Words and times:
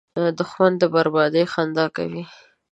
دښمن 0.37 0.73
د 0.81 0.83
بربادۍ 0.93 1.45
خندا 1.53 1.85
کوي 1.95 2.23